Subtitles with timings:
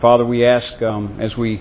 [0.00, 1.60] Father, we ask um, as we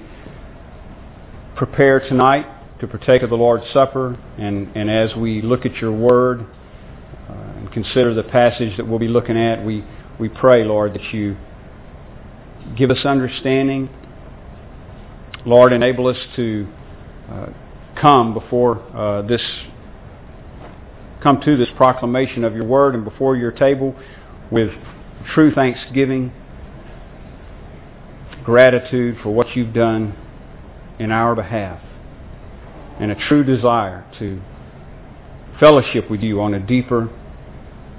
[1.58, 2.46] prepare tonight
[2.80, 6.46] to partake of the Lord's Supper and, and as we look at your word
[7.30, 9.84] uh, and consider the passage that we'll be looking at, we,
[10.22, 11.36] we pray, Lord, that you
[12.78, 13.90] give us understanding.
[15.46, 16.66] Lord, enable us to
[17.30, 17.48] uh,
[18.00, 19.42] come before uh, this,
[21.22, 23.94] come to this proclamation of your word and before your table
[24.50, 24.70] with
[25.34, 26.32] true thanksgiving,
[28.44, 30.16] gratitude for what you've done
[31.00, 31.82] in our behalf,
[33.00, 34.42] and a true desire to
[35.60, 37.10] fellowship with you on a deeper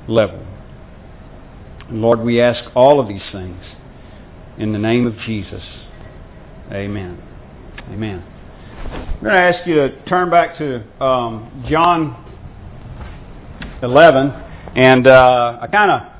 [0.08, 0.46] level.
[1.88, 3.62] And Lord, we ask all of these things
[4.58, 5.62] in the name of Jesus.
[6.70, 7.22] Amen.
[7.90, 8.24] Amen.
[8.84, 12.26] I'm going to ask you to turn back to um, John
[13.82, 14.30] 11,
[14.76, 16.19] and uh, I kind of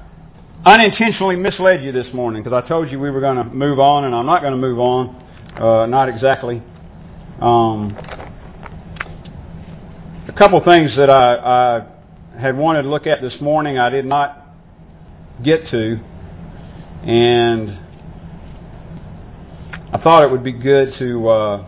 [0.64, 4.04] unintentionally misled you this morning because I told you we were going to move on,
[4.04, 5.16] and I'm not going to move on.
[5.56, 6.62] Uh, not exactly.
[7.40, 7.96] Um,
[10.28, 11.86] a couple things that I,
[12.36, 14.48] I had wanted to look at this morning, I did not
[15.42, 15.98] get to,
[17.04, 17.78] and
[19.92, 21.28] I thought it would be good to.
[21.28, 21.66] Uh,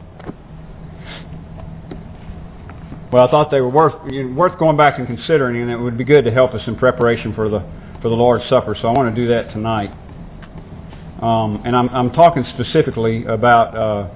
[3.11, 3.95] well, I thought they were worth
[4.35, 7.35] worth going back and considering, and it would be good to help us in preparation
[7.35, 7.63] for the
[8.03, 8.77] for the Lord's Supper.
[8.81, 9.91] So I want to do that tonight.
[11.23, 14.11] Um, and I'm, I'm talking specifically about uh,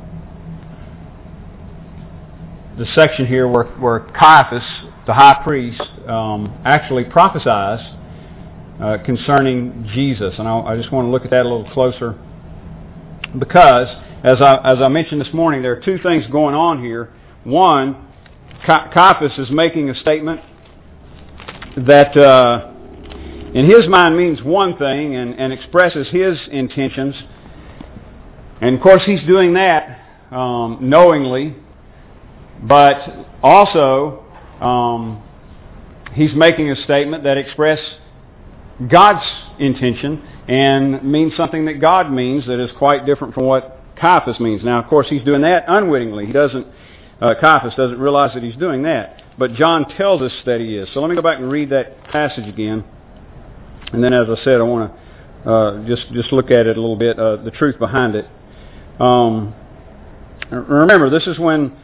[2.77, 4.65] the section here where, where Caiaphas,
[5.07, 7.81] the high priest, um, actually prophesies
[8.81, 10.35] uh, concerning Jesus.
[10.37, 12.19] And I, I just want to look at that a little closer
[13.39, 13.87] because,
[14.25, 17.13] as I, as I mentioned this morning, there are two things going on here.
[17.45, 18.05] One,
[18.67, 20.41] Caiaphas is making a statement
[21.77, 22.73] that uh,
[23.57, 27.15] in his mind means one thing and, and expresses his intentions.
[28.61, 29.99] And of course, he's doing that
[30.31, 31.57] um, knowingly,
[32.63, 32.99] but
[33.43, 34.27] also
[34.61, 35.23] um,
[36.13, 37.83] he's making a statement that expresses
[38.91, 39.27] God's
[39.59, 44.63] intention and means something that God means that is quite different from what Caiaphas means.
[44.65, 46.27] Now, of course, he's doing that unwittingly.
[46.27, 46.67] He doesn't.
[47.23, 50.91] Uh, Caiaphas doesn't realize that he's doing that, but John tells us that he is.
[50.93, 52.85] So let me go back and read that passage again.
[53.93, 54.93] And then, as I said, I want
[55.45, 58.27] to uh, just just look at it a little bit, uh, the truth behind it.
[59.01, 59.55] Um,
[60.51, 61.77] remember, this is when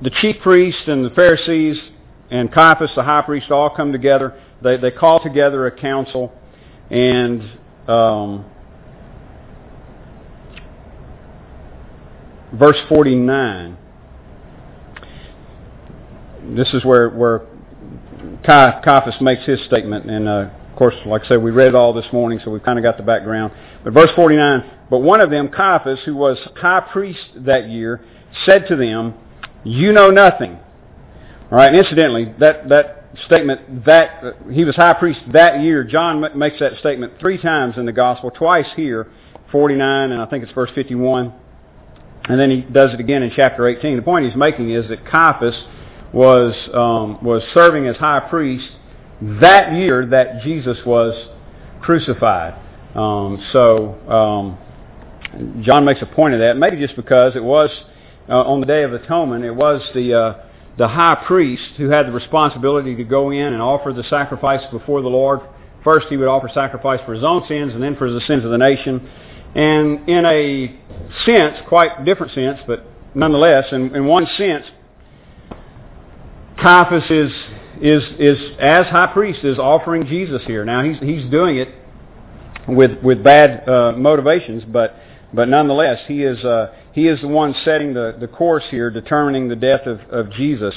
[0.00, 1.76] the chief priests and the Pharisees
[2.30, 4.40] and Caiaphas, the high priest, all come together.
[4.62, 6.32] They they call together a council,
[6.90, 7.42] and
[7.88, 8.44] um,
[12.52, 13.76] verse forty nine.
[16.56, 17.42] This is where where
[18.44, 21.92] Caiaphas makes his statement, and uh, of course, like I said, we read it all
[21.92, 23.52] this morning, so we've kind of got the background.
[23.84, 28.00] But verse 49, But one of them, Caiaphas, who was high priest that year,
[28.44, 29.14] said to them,
[29.62, 30.58] You know nothing.
[31.52, 35.84] All right, and incidentally, that, that statement, that uh, he was high priest that year,
[35.84, 39.06] John m- makes that statement three times in the gospel, twice here,
[39.52, 41.32] 49, and I think it's verse 51.
[42.24, 43.94] And then he does it again in chapter 18.
[43.94, 45.54] The point he's making is that Caiaphas
[46.12, 48.66] was, um, was serving as high priest
[49.40, 51.14] that year that Jesus was
[51.80, 52.54] crucified.
[52.94, 57.70] Um, so um, John makes a point of that, maybe just because it was
[58.28, 60.44] uh, on the Day of Atonement, it was the uh,
[60.76, 65.02] the high priest who had the responsibility to go in and offer the sacrifice before
[65.02, 65.40] the Lord.
[65.84, 68.50] First, he would offer sacrifice for his own sins, and then for the sins of
[68.50, 69.08] the nation.
[69.54, 70.76] And in a
[71.24, 72.84] sense, quite different sense, but
[73.14, 74.64] nonetheless, in, in one sense,
[76.60, 77.32] Caiaphas is
[77.80, 80.64] is is as high priest is offering Jesus here.
[80.64, 81.68] Now he's he's doing it
[82.68, 84.96] with with bad uh, motivations, but
[85.32, 89.48] but nonetheless he is uh, he is the one setting the, the course here, determining
[89.48, 90.74] the death of, of Jesus,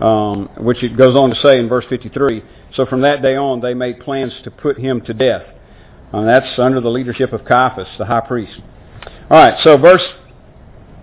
[0.00, 2.42] um, which it goes on to say in verse 53.
[2.74, 5.42] So from that day on, they made plans to put him to death.
[6.12, 8.58] And that's under the leadership of Caiaphas, the high priest.
[9.28, 10.02] All right, so verse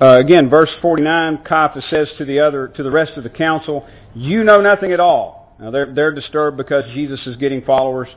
[0.02, 3.88] uh, again, verse 49, Caiaphas says to the other to the rest of the council,
[4.14, 8.08] "You know nothing at all." Now they're they're disturbed because Jesus is getting followers,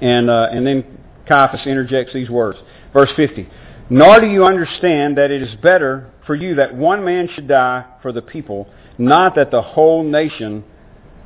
[0.00, 0.98] and uh, and then
[1.28, 2.58] Caiaphas interjects these words,
[2.92, 3.48] verse 50.
[3.90, 7.84] Nor do you understand that it is better for you that one man should die
[8.00, 8.68] for the people,
[8.98, 10.64] not that the whole nation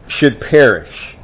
[0.09, 1.16] should perish.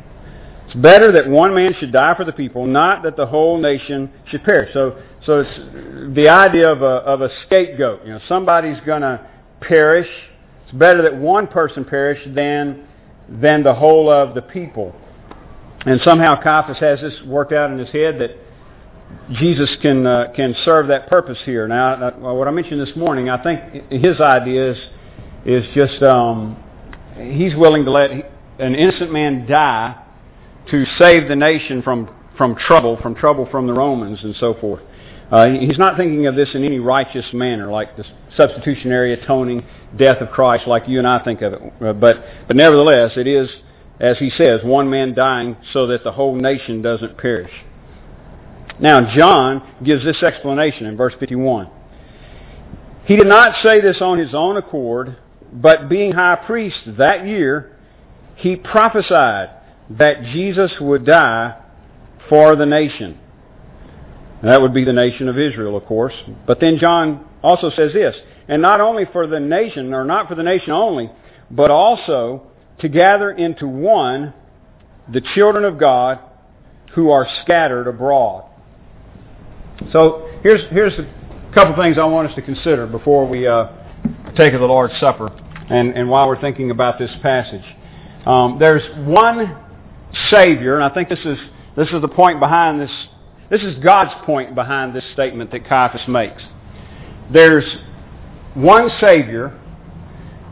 [0.72, 4.10] It's better that one man should die for the people, not that the whole nation
[4.28, 4.72] should perish.
[4.72, 8.06] So, so it's the idea of a, of a scapegoat.
[8.06, 9.20] You know, somebody's going to
[9.60, 10.08] perish.
[10.64, 12.86] It's better that one person perish than
[13.28, 14.94] than the whole of the people.
[15.84, 18.30] And somehow Caiaphas has this worked out in his head that
[19.32, 21.68] Jesus can uh, can serve that purpose here.
[21.68, 24.78] Now, uh, what I mentioned this morning, I think his idea is
[25.44, 26.56] is just um,
[27.18, 30.01] he's willing to let an innocent man die
[30.70, 34.82] to save the nation from from trouble, from trouble from the Romans and so forth.
[35.30, 38.04] Uh, he's not thinking of this in any righteous manner, like the
[38.36, 39.64] substitutionary atoning
[39.96, 41.62] death of Christ, like you and I think of it.
[41.80, 43.48] Uh, but but nevertheless, it is,
[44.00, 47.52] as he says, one man dying so that the whole nation doesn't perish.
[48.80, 51.70] Now, John gives this explanation in verse 51.
[53.04, 55.16] He did not say this on his own accord,
[55.52, 57.76] but being high priest that year,
[58.36, 59.50] he prophesied
[59.90, 61.60] that Jesus would die
[62.28, 63.18] for the nation.
[64.40, 66.14] And that would be the nation of Israel, of course.
[66.46, 68.16] But then John also says this,
[68.48, 71.10] and not only for the nation, or not for the nation only,
[71.50, 72.48] but also
[72.80, 74.34] to gather into one
[75.12, 76.18] the children of God
[76.94, 78.48] who are scattered abroad.
[79.92, 83.68] So here's here's a couple things I want us to consider before we uh,
[84.36, 85.28] take of the Lord's Supper,
[85.70, 87.64] and and while we're thinking about this passage.
[88.26, 89.56] Um, there's one
[90.30, 91.38] Savior, and I think this is
[91.76, 92.90] this is the point behind this.
[93.50, 96.42] This is God's point behind this statement that Caiaphas makes.
[97.32, 97.64] There's
[98.54, 99.58] one Savior,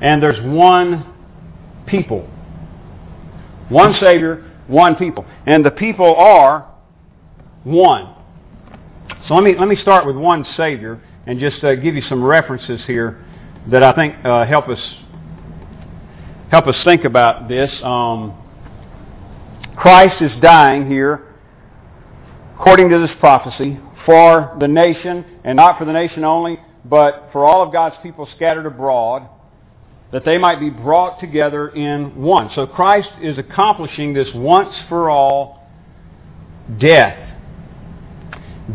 [0.00, 1.06] and there's one
[1.86, 2.28] people.
[3.68, 6.70] One Savior, one people, and the people are
[7.64, 8.14] one.
[9.28, 12.22] So let me, let me start with one Savior and just uh, give you some
[12.22, 13.24] references here
[13.70, 14.80] that I think uh, help us
[16.50, 17.70] help us think about this.
[17.82, 18.36] Um,
[19.80, 21.34] Christ is dying here,
[22.54, 27.46] according to this prophecy, for the nation, and not for the nation only, but for
[27.46, 29.26] all of God's people scattered abroad,
[30.12, 32.50] that they might be brought together in one.
[32.54, 35.66] So Christ is accomplishing this once for all
[36.78, 37.38] death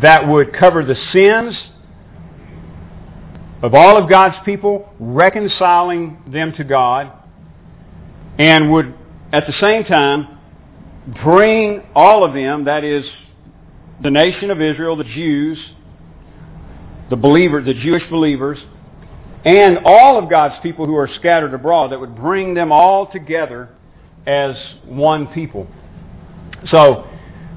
[0.02, 1.56] that would cover the sins
[3.62, 7.12] of all of God's people, reconciling them to God,
[8.40, 8.96] and would
[9.32, 10.35] at the same time
[11.24, 13.06] bring all of them, that is,
[14.02, 15.58] the nation of Israel, the Jews,
[17.10, 18.60] the believer, the Jewish believers,
[19.46, 23.70] and all of God's people who are scattered abroad, that would bring them all together
[24.26, 24.56] as
[24.86, 25.68] one people.
[26.72, 27.08] So,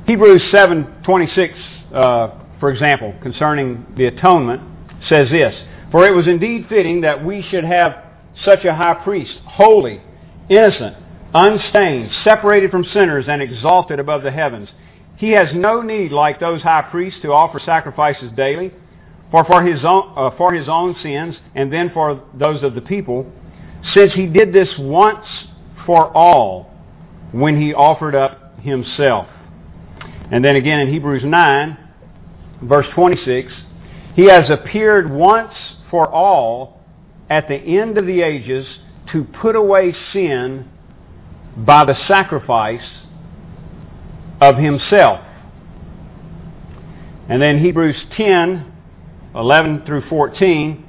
[0.06, 1.54] Hebrews 7:26
[1.92, 2.30] uh,
[2.60, 4.62] for example, concerning the atonement,
[5.08, 5.54] says this,
[5.90, 8.04] For it was indeed fitting that we should have
[8.44, 10.00] such a high priest, holy,
[10.48, 10.96] innocent,
[11.34, 14.68] unstained, separated from sinners, and exalted above the heavens.
[15.16, 18.72] He has no need, like those high priests, to offer sacrifices daily,
[19.30, 22.80] for, for, his own, uh, for his own sins, and then for those of the
[22.80, 23.30] people,
[23.94, 25.26] since he did this once
[25.84, 26.72] for all
[27.32, 29.26] when he offered up himself.
[30.30, 31.78] And then again in Hebrews 9,
[32.62, 33.52] verse 26,
[34.14, 35.54] He has appeared once
[35.90, 36.80] for all
[37.30, 38.66] at the end of the ages
[39.12, 40.68] to put away sin
[41.64, 42.88] by the sacrifice
[44.40, 45.20] of Himself.
[47.28, 48.72] And then Hebrews 10,
[49.34, 50.86] 11 through 14,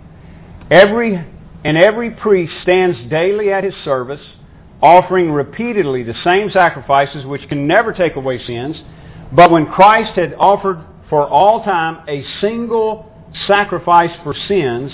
[0.72, 1.26] every
[1.64, 4.22] and every priest stands daily at his service,
[4.82, 8.78] offering repeatedly the same sacrifices which can never take away sins.
[9.34, 13.12] But when Christ had offered for all time a single
[13.46, 14.92] sacrifice for sins,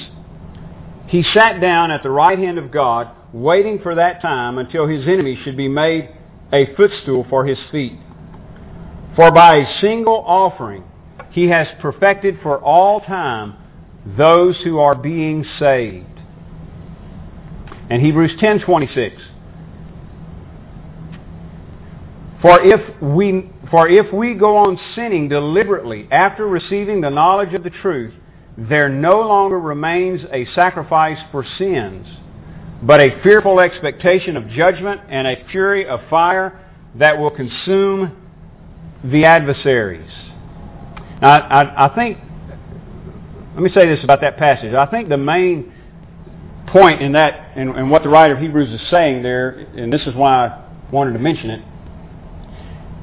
[1.07, 5.06] he sat down at the right hand of God, waiting for that time until his
[5.06, 6.09] enemy should be made
[6.54, 7.99] a footstool for his feet.
[9.18, 10.85] For by a single offering,
[11.31, 13.56] he has perfected for all time
[14.18, 16.06] those who are being saved.
[17.89, 19.21] And Hebrews 10:26
[22.42, 27.63] For if we, for if we go on sinning deliberately after receiving the knowledge of
[27.63, 28.13] the truth,
[28.57, 32.07] there no longer remains a sacrifice for sins,
[32.83, 36.59] but a fearful expectation of judgment and a fury of fire
[36.95, 38.15] that will consume
[39.03, 40.11] the adversaries.
[41.21, 42.17] Now, I, I think,
[43.53, 44.73] let me say this about that passage.
[44.73, 45.71] I think the main
[46.67, 50.13] point in that, and what the writer of Hebrews is saying there, and this is
[50.13, 51.61] why I wanted to mention it,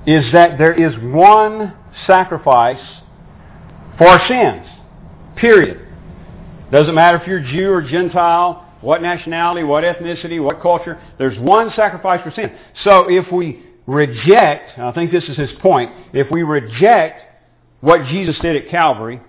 [0.06, 1.74] is that there is one
[2.06, 2.80] sacrifice
[3.98, 4.66] for sins.
[5.36, 5.80] Period.
[6.70, 11.70] Doesn't matter if you're Jew or Gentile, what nationality, what ethnicity, what culture, there's one
[11.74, 12.52] sacrifice for sin.
[12.84, 17.20] So if we reject, I think this is his point, if we reject
[17.80, 19.20] what Jesus did at Calvary,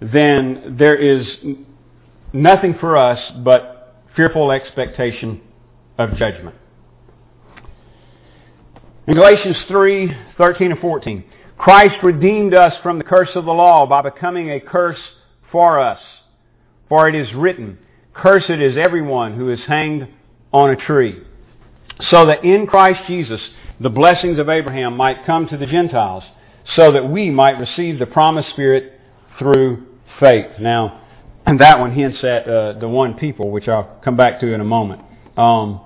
[0.00, 1.26] then there is
[2.32, 5.40] nothing for us but fearful expectation
[5.96, 6.54] of judgment.
[9.06, 11.24] In Galatians 3, 13 and 14,
[11.56, 14.98] Christ redeemed us from the curse of the law by becoming a curse
[15.50, 15.98] for us.
[16.88, 17.78] For it is written,
[18.18, 20.08] Cursed is everyone who is hanged
[20.52, 21.22] on a tree.
[22.10, 23.40] So that in Christ Jesus
[23.80, 26.24] the blessings of Abraham might come to the Gentiles,
[26.74, 28.94] so that we might receive the promised Spirit
[29.38, 29.86] through
[30.18, 30.46] faith.
[30.60, 31.02] Now,
[31.46, 34.60] and that one hints at uh, the one people, which I'll come back to in
[34.60, 35.02] a moment.
[35.36, 35.80] Um,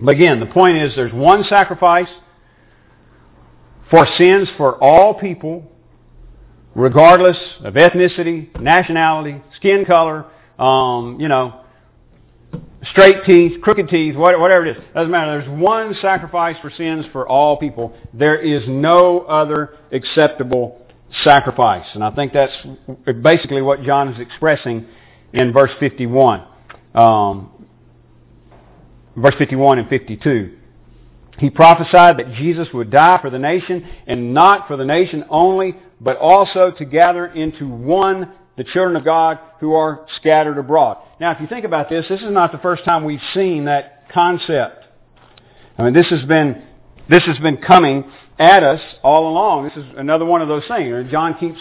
[0.00, 2.08] but again, the point is there's one sacrifice
[3.90, 5.70] for sins for all people,
[6.74, 10.26] regardless of ethnicity, nationality, skin color,
[10.58, 11.60] um, you know,
[12.90, 14.84] straight teeth, crooked teeth, whatever it is.
[14.94, 15.40] Doesn't matter.
[15.40, 17.96] There's one sacrifice for sins for all people.
[18.14, 20.80] There is no other acceptable
[21.24, 21.86] sacrifice.
[21.94, 22.52] And I think that's
[23.22, 24.86] basically what John is expressing
[25.32, 26.44] in verse 51.
[26.94, 27.50] Um,
[29.16, 30.56] verse 51 and 52.
[31.38, 35.76] He prophesied that Jesus would die for the nation, and not for the nation only,
[36.00, 40.98] but also to gather into one the children of God who are scattered abroad.
[41.20, 44.10] Now, if you think about this, this is not the first time we've seen that
[44.12, 44.84] concept.
[45.78, 46.64] I mean, this has been
[47.08, 48.04] this has been coming
[48.38, 49.64] at us all along.
[49.64, 51.10] This is another one of those things.
[51.10, 51.58] John keeps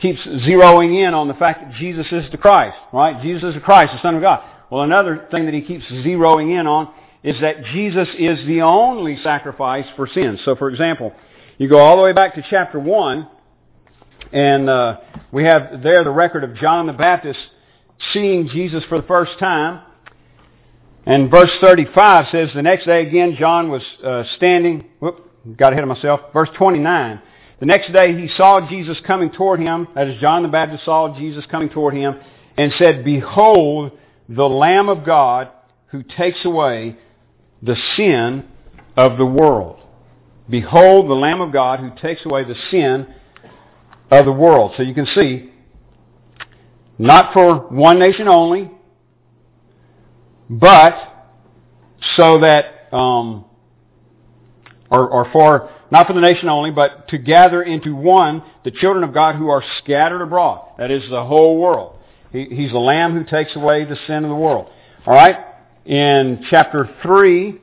[0.00, 3.20] keeps zeroing in on the fact that Jesus is the Christ, right?
[3.22, 4.42] Jesus is the Christ, the Son of God.
[4.70, 9.18] Well, another thing that he keeps zeroing in on is that Jesus is the only
[9.22, 10.38] sacrifice for sin.
[10.44, 11.12] So, for example,
[11.58, 13.28] you go all the way back to chapter 1,
[14.32, 14.98] and uh,
[15.32, 17.38] we have there the record of John the Baptist
[18.12, 19.82] seeing Jesus for the first time.
[21.06, 24.84] And verse 35 says, The next day again, John was uh, standing.
[25.00, 26.20] Whoop, got ahead of myself.
[26.32, 27.22] Verse 29.
[27.60, 31.16] The next day he saw Jesus coming toward him, that is, John the Baptist saw
[31.18, 32.14] Jesus coming toward him,
[32.56, 33.92] and said, Behold,
[34.28, 35.48] the Lamb of God
[35.88, 36.96] who takes away
[37.62, 38.44] the sin
[38.96, 39.80] of the world.
[40.48, 43.06] Behold the Lamb of God who takes away the sin
[44.10, 44.72] of the world.
[44.76, 45.50] So you can see,
[46.98, 48.70] not for one nation only,
[50.48, 50.94] but
[52.16, 53.44] so that, um,
[54.90, 59.04] or, or for, not for the nation only, but to gather into one the children
[59.04, 60.74] of God who are scattered abroad.
[60.78, 61.96] That is the whole world.
[62.32, 64.68] He, he's the Lamb who takes away the sin of the world.
[65.06, 65.36] All right?
[65.88, 67.58] in chapter 3,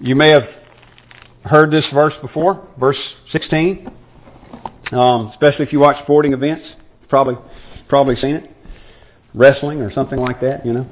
[0.00, 0.48] you may have
[1.44, 2.98] heard this verse before, verse
[3.30, 3.88] 16.
[4.92, 6.66] Um, especially if you watch sporting events,
[7.08, 7.36] probably
[7.88, 8.50] probably seen it,
[9.34, 10.66] wrestling or something like that.
[10.66, 10.86] You know,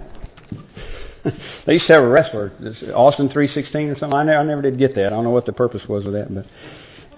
[1.66, 2.52] they used to have a wrestler,
[2.94, 4.16] Austin three sixteen or something.
[4.16, 5.06] I never, I never did get that.
[5.06, 6.46] I don't know what the purpose was of that, but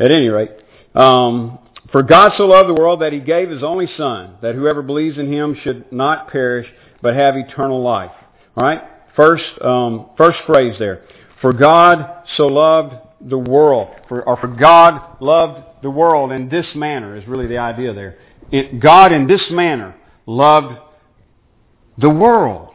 [0.05, 0.51] at any rate,
[0.95, 1.59] um,
[1.91, 5.19] for God so loved the world that He gave His only Son, that whoever believes
[5.19, 6.67] in Him should not perish
[7.03, 8.13] but have eternal life.
[8.57, 8.83] All right?
[9.17, 11.05] First, um, first phrase there.
[11.41, 12.95] For God so loved
[13.29, 17.59] the world, for, or for God loved the world in this manner is really the
[17.59, 18.19] idea there.
[18.51, 19.95] It, God in this manner
[20.27, 20.77] loved
[21.99, 22.75] the world.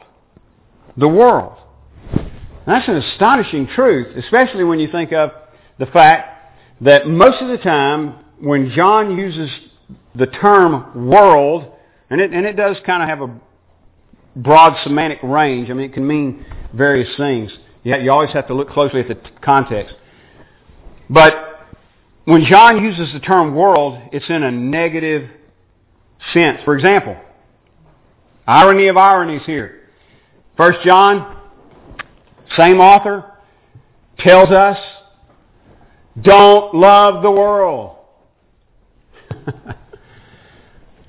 [0.95, 1.57] The world.
[2.65, 5.31] That's an astonishing truth, especially when you think of
[5.79, 9.49] the fact that most of the time when John uses
[10.15, 11.71] the term world,
[12.09, 13.39] and it, and it does kind of have a
[14.35, 15.69] broad semantic range.
[15.69, 17.51] I mean, it can mean various things.
[17.83, 19.95] You, you always have to look closely at the context.
[21.09, 21.33] But
[22.25, 25.29] when John uses the term world, it's in a negative
[26.33, 26.59] sense.
[26.65, 27.15] For example,
[28.45, 29.89] irony of ironies here.
[30.57, 31.37] First John,
[32.57, 33.23] same author,
[34.19, 34.77] tells us,
[36.21, 37.97] don't love the world.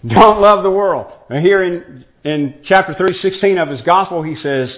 [0.06, 1.06] don't love the world.
[1.30, 4.68] Now here in in chapter 3, 16 of his gospel, he says,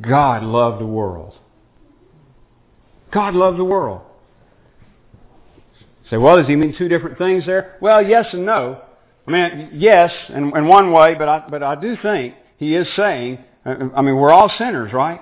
[0.00, 1.34] God loved the world.
[3.12, 4.02] God loved the world.
[6.10, 7.76] Say, well, does he mean two different things there?
[7.80, 8.82] Well, yes and no.
[9.26, 12.86] I mean, yes, in, in one way, but I, but I do think he is
[12.96, 15.20] saying, uh, I mean, we're all sinners, right?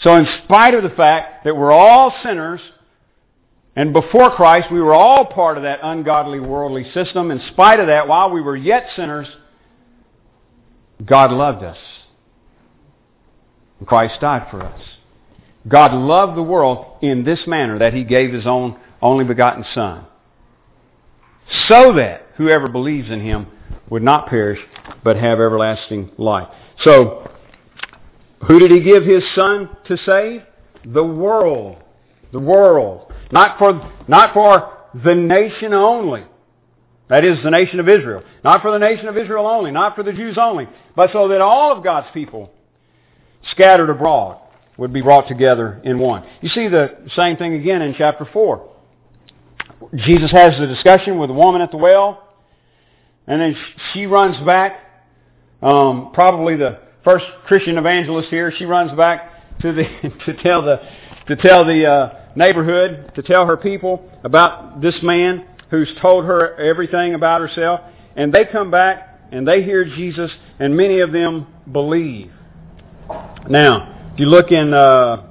[0.00, 2.60] So in spite of the fact that we're all sinners,
[3.76, 7.86] and before Christ, we were all part of that ungodly worldly system, in spite of
[7.86, 9.26] that, while we were yet sinners,
[11.04, 11.78] God loved us.
[13.86, 14.80] Christ died for us.
[15.66, 20.06] God loved the world in this manner that he gave his own only begotten Son.
[21.68, 23.46] So that whoever believes in him
[23.90, 24.58] would not perish
[25.04, 26.48] but have everlasting life.
[26.82, 27.30] So,
[28.48, 30.42] who did he give his Son to save?
[30.86, 31.76] The world.
[32.32, 33.12] The world.
[33.30, 34.72] Not for, not for
[35.04, 36.24] the nation only.
[37.08, 38.22] That is the nation of Israel.
[38.42, 41.42] Not for the nation of Israel only, not for the Jews only, but so that
[41.42, 42.50] all of God's people
[43.50, 44.40] scattered abroad
[44.78, 46.24] would be brought together in one.
[46.40, 48.70] You see the same thing again in chapter 4.
[49.94, 52.28] Jesus has the discussion with the woman at the well,
[53.26, 53.56] and then
[53.92, 54.80] she runs back.
[55.62, 58.52] Um, probably the first Christian evangelist here.
[58.56, 59.82] She runs back to the
[60.26, 60.80] to tell the
[61.28, 66.54] to tell the uh, neighborhood to tell her people about this man who's told her
[66.56, 67.80] everything about herself,
[68.16, 72.30] and they come back and they hear Jesus, and many of them believe.
[73.48, 75.26] Now, if you look in uh,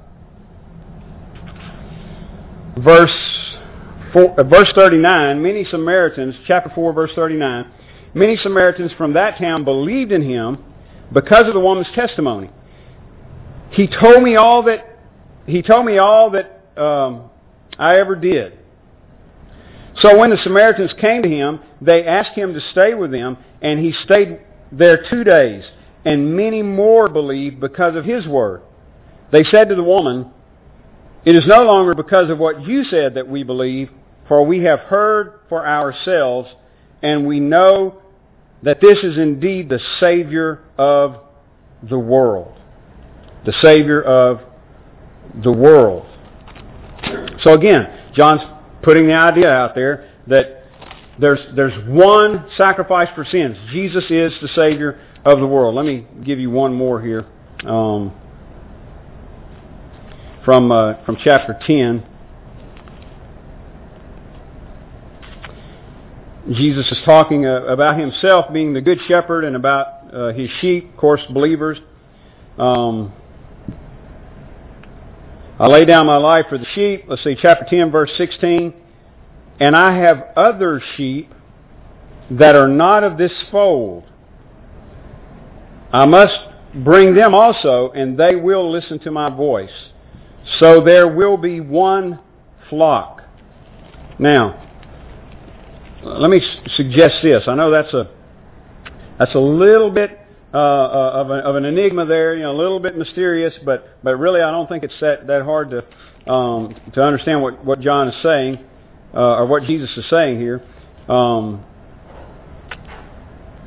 [2.76, 3.43] verse
[4.14, 7.70] four, uh, verse 39, many Samaritans, chapter 4, verse 39,
[8.14, 10.64] many Samaritans from that town believed in him
[11.12, 12.48] because of the woman's testimony.
[13.72, 14.92] He told me all that
[15.46, 17.28] he told me all that um,
[17.78, 18.58] I ever did.
[20.00, 23.78] So when the Samaritans came to him, they asked him to stay with them, and
[23.78, 24.40] he stayed
[24.72, 25.64] there two days.
[26.04, 28.62] And many more believed because of his word.
[29.32, 30.30] They said to the woman,
[31.24, 33.90] It is no longer because of what you said that we believe,
[34.28, 36.48] for we have heard for ourselves,
[37.02, 38.02] and we know
[38.62, 41.16] that this is indeed the Savior of
[41.88, 42.58] the world.
[43.44, 44.40] The Savior of
[45.42, 46.06] the world.
[47.42, 48.40] So again, John's
[48.82, 50.64] putting the idea out there that
[51.20, 53.56] there's, there's one sacrifice for sins.
[53.70, 55.74] Jesus is the Savior of the world.
[55.74, 57.26] Let me give you one more here
[57.66, 58.12] um,
[60.44, 62.06] from, uh, from chapter 10.
[66.52, 70.90] Jesus is talking uh, about himself being the good shepherd and about uh, his sheep,
[70.90, 71.78] of course, believers.
[72.58, 73.12] Um,
[75.58, 77.04] I lay down my life for the sheep.
[77.08, 78.74] Let's see, chapter 10, verse 16.
[79.58, 81.32] And I have other sheep
[82.30, 84.04] that are not of this fold.
[85.92, 86.36] I must
[86.74, 89.70] bring them also, and they will listen to my voice.
[90.58, 92.18] So there will be one
[92.68, 93.22] flock.
[94.18, 94.60] Now,
[96.04, 96.40] let me
[96.76, 97.44] suggest this.
[97.46, 98.10] I know that's a
[99.18, 100.20] that's a little bit
[100.54, 103.88] uh, uh, of, a, of, an enigma there, you know, a little bit mysterious, but,
[104.04, 107.80] but really I don't think it's that, that hard to, um, to understand what, what
[107.80, 108.64] John is saying,
[109.12, 110.62] uh, or what Jesus is saying here.
[111.08, 111.64] Um,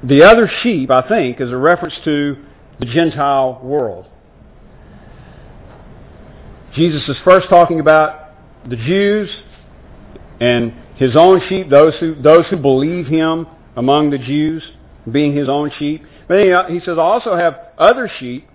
[0.01, 2.37] the other sheep, I think, is a reference to
[2.79, 4.05] the Gentile world.
[6.73, 8.31] Jesus is first talking about
[8.69, 9.29] the Jews
[10.39, 14.63] and his own sheep, those who, those who believe him among the Jews,
[15.09, 16.03] being his own sheep.
[16.27, 18.49] But he, says, I also have other sheep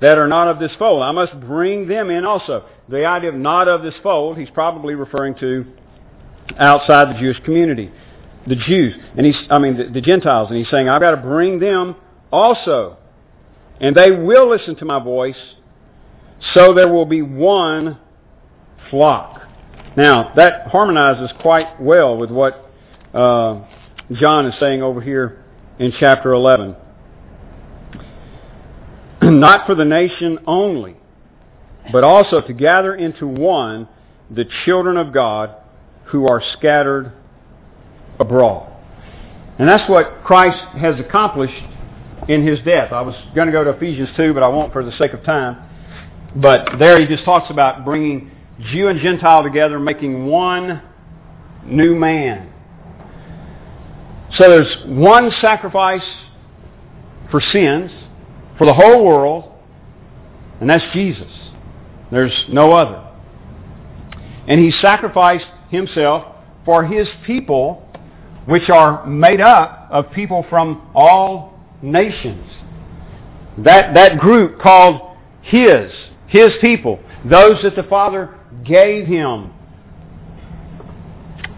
[0.00, 1.02] that are not of this fold.
[1.02, 2.66] I must bring them in also.
[2.88, 5.64] The idea of not of this fold, he's probably referring to
[6.58, 7.90] outside the Jewish community.
[8.46, 11.16] The Jews, and he's, I mean, the, the Gentiles, and he's saying, I've got to
[11.16, 11.96] bring them
[12.30, 12.98] also.
[13.80, 15.38] And they will listen to my voice,
[16.52, 17.98] so there will be one
[18.90, 19.40] flock.
[19.96, 22.70] Now, that harmonizes quite well with what
[23.12, 23.64] uh,
[24.12, 25.44] John is saying over here
[25.78, 26.76] in chapter 11.
[29.22, 30.96] not for the nation only,
[31.92, 33.88] but also to gather into one
[34.30, 35.54] the children of God
[36.06, 37.12] who are scattered
[38.18, 38.70] abroad.
[39.58, 41.62] And that's what Christ has accomplished
[42.28, 42.92] in his death.
[42.92, 45.22] I was going to go to Ephesians 2, but I won't for the sake of
[45.24, 45.70] time.
[46.36, 50.82] But there he just talks about bringing Jew and Gentile together, making one
[51.64, 52.52] new man.
[54.36, 56.04] So there's one sacrifice
[57.30, 57.90] for sins,
[58.58, 59.52] for the whole world,
[60.60, 61.30] and that's Jesus.
[62.10, 63.04] There's no other.
[64.46, 67.88] And he sacrificed himself for his people,
[68.46, 72.50] which are made up of people from all nations.
[73.58, 75.90] That, that group called his,
[76.26, 79.52] his people, those that the Father gave him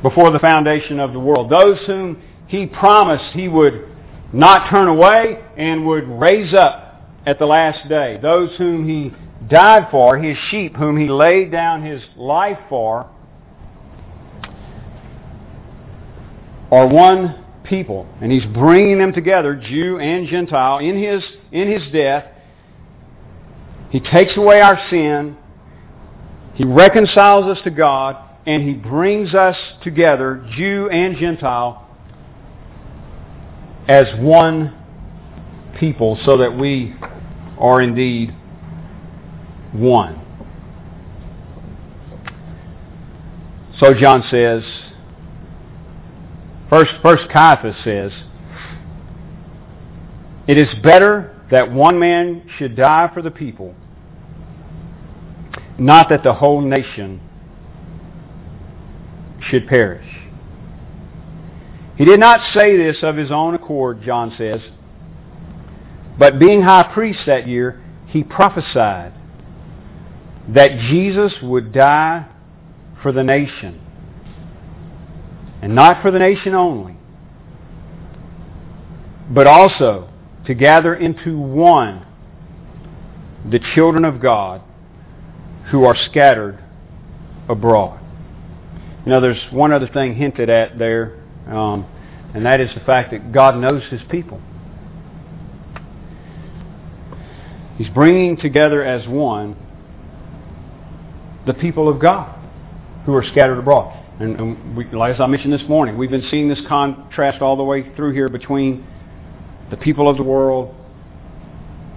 [0.02, 3.88] before the foundation of the world, those whom he promised he would
[4.32, 8.18] not turn away and would raise up at the last day.
[8.20, 9.12] Those whom he
[9.48, 13.10] died for, his sheep whom he laid down his life for,
[16.70, 18.06] are one people.
[18.20, 22.24] And he's bringing them together, Jew and Gentile, in his, in his death.
[23.90, 25.36] He takes away our sin.
[26.56, 28.24] He reconciles us to God.
[28.48, 31.84] And he brings us together, Jew and Gentile,
[33.88, 34.72] as one
[35.80, 36.94] people so that we
[37.58, 38.32] are indeed
[39.72, 40.20] one.
[43.80, 44.62] So John says,
[46.70, 48.12] first, first Caiaphas says,
[50.46, 53.74] it is better that one man should die for the people,
[55.78, 57.20] not that the whole nation
[59.50, 60.06] should perish.
[61.96, 64.60] He did not say this of his own accord, John says,
[66.18, 69.12] but being high priest that year, he prophesied
[70.48, 72.28] that Jesus would die
[73.02, 73.80] for the nation.
[75.60, 76.96] And not for the nation only,
[79.30, 80.08] but also
[80.46, 82.06] to gather into one
[83.50, 84.62] the children of God
[85.70, 86.62] who are scattered
[87.48, 88.00] abroad.
[89.04, 91.86] You know, there's one other thing hinted at there, um,
[92.34, 94.40] and that is the fact that God knows His people.
[97.78, 99.56] He's bringing together as one
[101.46, 102.34] the people of God
[103.04, 103.92] who are scattered abroad.
[104.18, 107.62] And, and we, as I mentioned this morning, we've been seeing this contrast all the
[107.62, 108.86] way through here between
[109.70, 110.74] the people of the world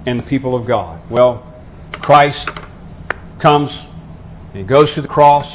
[0.06, 1.10] and the people of God.
[1.10, 1.46] Well,
[1.94, 2.48] Christ
[3.42, 3.72] comes
[4.54, 5.46] and goes to the cross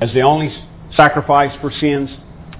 [0.00, 0.54] as the only
[0.96, 2.10] sacrifice for sins,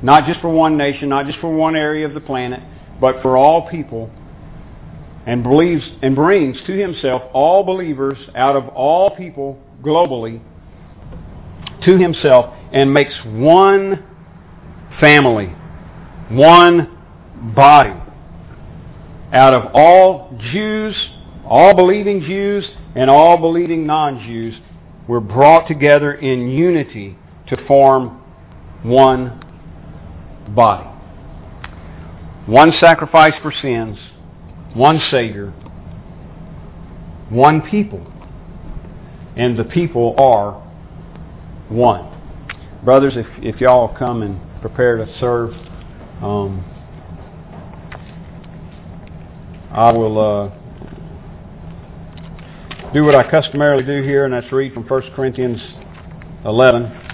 [0.02, 2.60] not just for one nation, not just for one area of the planet,
[3.00, 4.10] but for all people,
[5.26, 10.40] and believes and brings to himself all believers out of all people globally
[11.84, 14.04] to himself and makes one
[15.00, 15.46] family,
[16.30, 16.98] one
[17.54, 17.94] body.
[19.32, 20.96] Out of all Jews,
[21.44, 22.64] all believing Jews,
[22.94, 24.54] and all believing non-Jews
[25.08, 27.16] were brought together in unity
[27.48, 28.22] to form
[28.82, 29.42] one
[30.54, 30.88] body.
[32.46, 33.98] One sacrifice for sins,
[34.74, 35.50] one Savior,
[37.30, 38.06] one people.
[39.36, 40.52] And the people are
[41.68, 42.14] one.
[42.84, 45.52] Brothers, if, if y'all come and prepare to serve,
[46.22, 46.64] um,
[49.70, 50.57] I will uh,
[52.94, 55.60] do what I customarily do here, and that's read from 1 Corinthians
[56.44, 57.07] 11.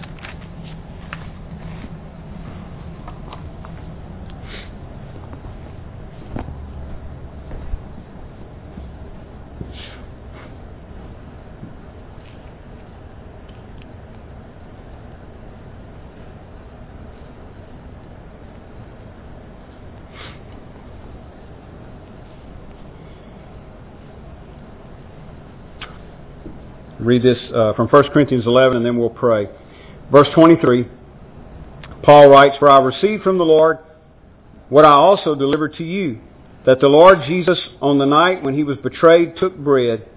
[27.04, 29.48] Read this uh, from 1 Corinthians 11 and then we'll pray.
[30.10, 30.86] Verse 23,
[32.02, 33.78] Paul writes, For I received from the Lord
[34.68, 36.20] what I also delivered to you,
[36.66, 40.08] that the Lord Jesus on the night when he was betrayed took bread,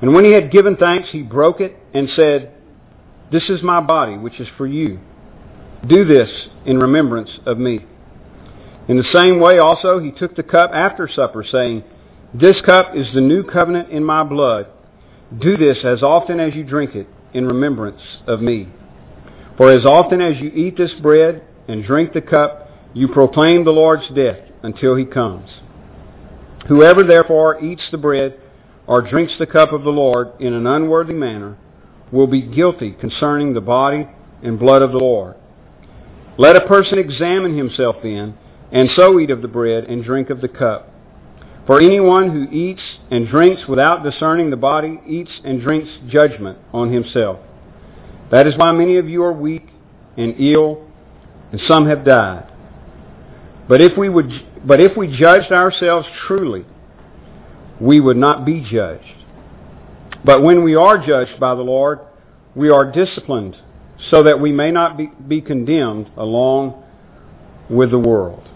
[0.00, 2.54] and when he had given thanks, he broke it and said,
[3.32, 5.00] This is my body, which is for you.
[5.86, 6.30] Do this
[6.64, 7.84] in remembrance of me.
[8.88, 11.84] In the same way also he took the cup after supper, saying,
[12.32, 14.66] This cup is the new covenant in my blood.
[15.36, 18.68] Do this as often as you drink it in remembrance of me.
[19.56, 23.70] For as often as you eat this bread and drink the cup, you proclaim the
[23.70, 25.50] Lord's death until he comes.
[26.68, 28.40] Whoever therefore eats the bread
[28.86, 31.58] or drinks the cup of the Lord in an unworthy manner
[32.10, 34.08] will be guilty concerning the body
[34.42, 35.36] and blood of the Lord.
[36.38, 38.38] Let a person examine himself then,
[38.72, 40.87] and so eat of the bread and drink of the cup.
[41.68, 46.90] For anyone who eats and drinks without discerning the body eats and drinks judgment on
[46.90, 47.40] himself.
[48.30, 49.66] That is why many of you are weak
[50.16, 50.82] and ill,
[51.52, 52.50] and some have died.
[53.68, 54.30] But if we would,
[54.66, 56.64] but if we judged ourselves truly,
[57.78, 59.04] we would not be judged.
[60.24, 61.98] But when we are judged by the Lord,
[62.54, 63.58] we are disciplined
[64.10, 66.82] so that we may not be, be condemned along
[67.68, 68.48] with the world.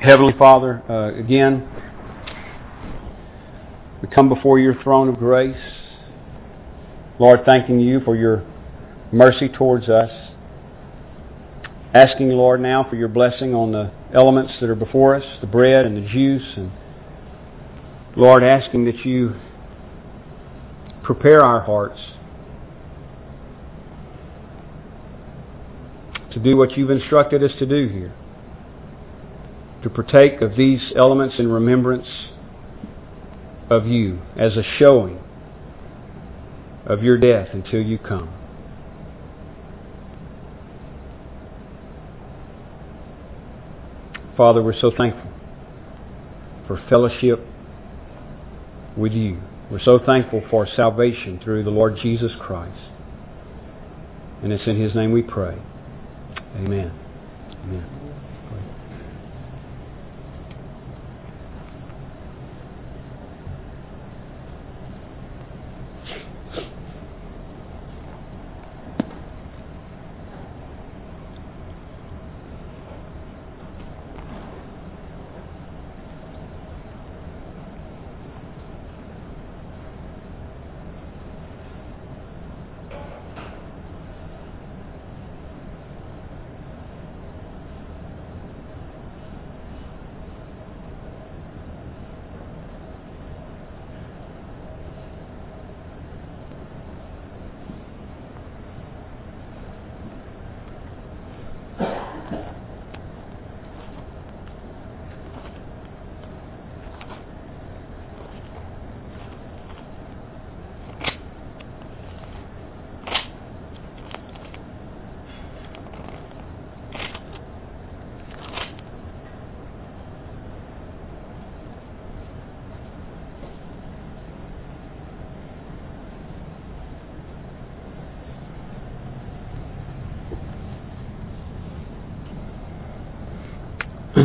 [0.00, 1.68] Heavenly Father, uh, again,
[4.02, 5.56] we come before your throne of grace.
[7.18, 8.44] Lord, thanking you for your
[9.10, 10.10] mercy towards us.
[11.94, 15.84] Asking, Lord, now for your blessing on the elements that are before us, the bread
[15.84, 16.46] and the juice.
[16.56, 16.70] And
[18.14, 19.34] Lord, asking that you
[21.02, 21.98] prepare our hearts
[26.32, 28.14] to do what you've instructed us to do here.
[29.82, 32.06] To partake of these elements in remembrance
[33.70, 35.20] of you as a showing
[36.86, 38.32] of your death until you come.
[44.36, 45.30] Father, we're so thankful
[46.66, 47.44] for fellowship
[48.96, 49.40] with you.
[49.70, 52.78] We're so thankful for salvation through the Lord Jesus Christ.
[54.42, 55.58] And it's in His name we pray.
[56.56, 56.92] Amen.
[57.64, 58.07] Amen.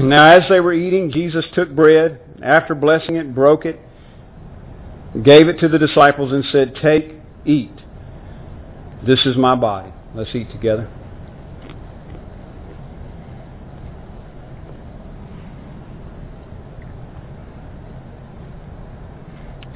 [0.01, 3.79] Now as they were eating, Jesus took bread, after blessing it, broke it,
[5.23, 7.13] gave it to the disciples and said, Take,
[7.45, 7.71] eat.
[9.05, 9.91] This is my body.
[10.15, 10.89] Let's eat together.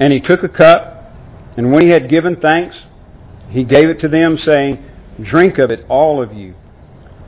[0.00, 1.12] And he took a cup,
[1.56, 2.76] and when he had given thanks,
[3.50, 4.84] he gave it to them, saying,
[5.22, 6.54] Drink of it, all of you,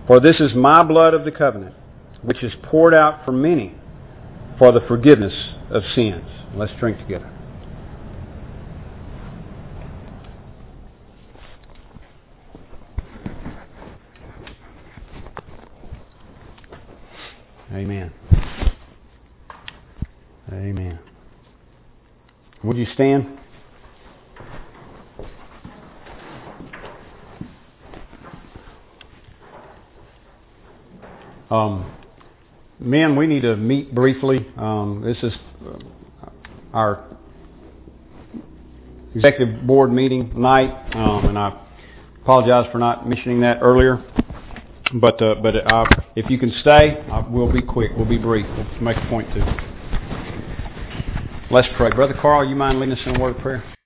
[0.07, 1.74] for this is my blood of the covenant,
[2.22, 3.74] which is poured out for many
[4.59, 5.35] for the forgiveness
[5.70, 6.24] of sins.
[6.54, 7.30] Let's drink together.
[17.72, 18.12] Amen.
[20.52, 20.98] Amen.
[22.64, 23.38] Would you stand?
[31.50, 31.90] Um,
[32.81, 34.47] men, we need to meet briefly.
[34.57, 35.33] Um, this is
[36.73, 37.05] our
[39.14, 41.61] executive board meeting night, um, and I
[42.23, 44.05] apologize for not mentioning that earlier.
[44.95, 45.85] But uh, but uh,
[46.16, 47.93] if you can stay, uh, we'll be quick.
[47.97, 48.47] We'll be brief.
[48.57, 49.71] We'll make a point to.
[51.53, 51.90] Let's pray.
[51.90, 53.77] Brother Carl, you mind leading us in a word of prayer?